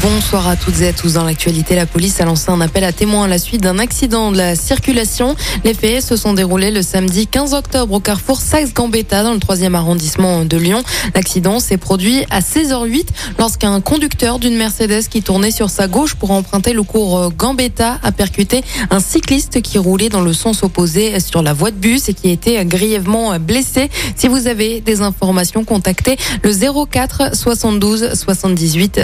[0.00, 1.12] Bonsoir à toutes et à tous.
[1.12, 4.32] Dans l'actualité, la police a lancé un appel à témoins à la suite d'un accident
[4.32, 5.36] de la circulation.
[5.64, 9.74] Les faits se sont déroulés le samedi 15 octobre au carrefour Saxe-Gambetta dans le 3e
[9.74, 10.82] arrondissement de Lyon.
[11.14, 13.04] L'accident s'est produit à 16h08
[13.38, 18.12] lorsqu'un conducteur d'une Mercedes qui tournait sur sa gauche pour emprunter le cours Gambetta a
[18.12, 22.14] percuté un cycliste qui roulait dans le sens opposé sur la voie de bus et
[22.14, 23.90] qui été grièvement blessé.
[24.16, 29.02] Si vous avez des informations, contactez le 04 72 78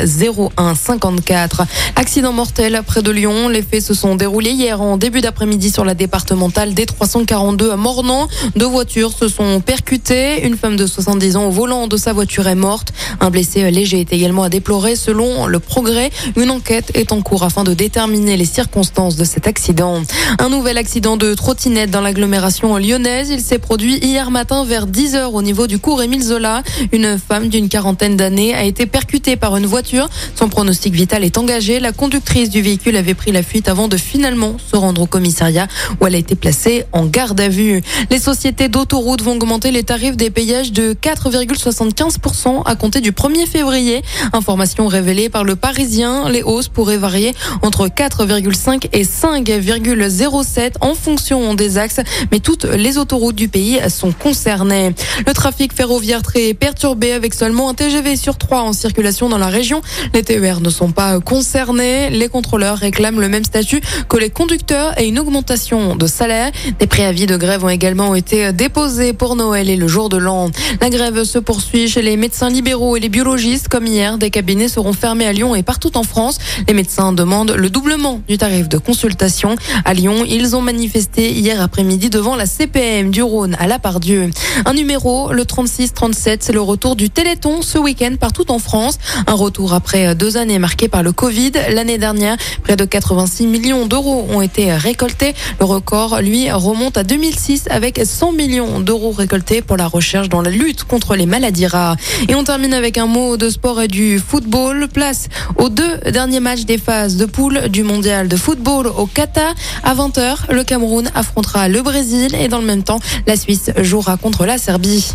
[0.56, 1.62] 01 54.
[1.96, 3.48] Accident mortel près de Lyon.
[3.48, 8.28] Les faits se sont déroulés hier en début d'après-midi sur la départementale D342 à Mornan.
[8.56, 10.46] Deux voitures se sont percutées.
[10.46, 12.92] Une femme de 70 ans au volant de sa voiture est morte.
[13.20, 16.10] Un blessé léger est également à déplorer selon le progrès.
[16.37, 20.02] Une enquête est en cours afin de déterminer les circonstances de cet accident.
[20.38, 23.30] Un nouvel accident de trottinette dans l'agglomération lyonnaise.
[23.30, 26.62] Il s'est produit hier matin vers 10 heures au niveau du cours Émile Zola.
[26.92, 30.09] Une femme d'une quarantaine d'années a été percutée par une voiture.
[30.34, 31.78] Son pronostic vital est engagé.
[31.78, 35.68] La conductrice du véhicule avait pris la fuite avant de finalement se rendre au commissariat
[36.00, 37.80] où elle a été placée en garde à vue.
[38.10, 43.46] Les sociétés d'autoroutes vont augmenter les tarifs des payages de 4,75% à compter du 1er
[43.46, 44.02] février.
[44.32, 46.28] Information révélée par le Parisien.
[46.28, 52.00] Les hausses pourraient varier entre 4,5 et 5,07 en fonction des axes,
[52.32, 54.93] mais toutes les autoroutes du pays sont concernées.
[55.24, 59.46] Le trafic ferroviaire très perturbé avec seulement un TGV sur 3 en circulation dans la
[59.46, 59.82] région.
[60.15, 62.10] Les TER ne sont pas concernés.
[62.10, 66.50] Les contrôleurs réclament le même statut que les conducteurs et une augmentation de salaire.
[66.78, 70.50] Des préavis de grève ont également été déposés pour Noël et le jour de l'an.
[70.81, 73.69] La grève se poursuit chez les médecins libéraux et les biologistes.
[73.69, 76.38] Comme hier, des cabinets seront fermés à Lyon et partout en France.
[76.66, 79.56] Les médecins demandent le doublement du tarif de consultation.
[79.84, 84.31] À Lyon, ils ont manifesté hier après-midi devant la CPM du Rhône à la Pardieu.
[84.65, 88.99] Un numéro, le 36-37, c'est le retour du Téléthon ce week-end partout en France.
[89.27, 91.53] Un retour après deux années marquées par le Covid.
[91.70, 95.34] L'année dernière, près de 86 millions d'euros ont été récoltés.
[95.59, 100.41] Le record, lui, remonte à 2006 avec 100 millions d'euros récoltés pour la recherche dans
[100.41, 101.97] la lutte contre les maladies rares.
[102.28, 104.87] Et on termine avec un mot de sport et du football.
[104.88, 109.54] Place aux deux derniers matchs des phases de poule du mondial de football au Qatar.
[109.82, 114.16] À 20h, le Cameroun affrontera le Brésil et dans le même temps, la Suisse jouera
[114.16, 115.15] contre la Serbie.